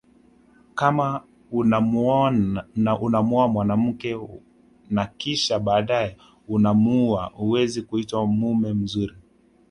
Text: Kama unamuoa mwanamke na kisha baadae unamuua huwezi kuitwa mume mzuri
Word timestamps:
Kama 0.75 1.23
unamuoa 1.51 3.47
mwanamke 3.47 4.17
na 4.89 5.05
kisha 5.05 5.59
baadae 5.59 6.17
unamuua 6.47 7.23
huwezi 7.25 7.81
kuitwa 7.81 8.25
mume 8.27 8.73
mzuri 8.73 9.13